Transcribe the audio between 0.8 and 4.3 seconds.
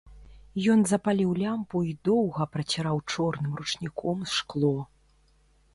запаліў лямпу і доўга праціраў чорным ручніком